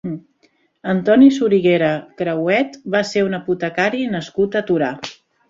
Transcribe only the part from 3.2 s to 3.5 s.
un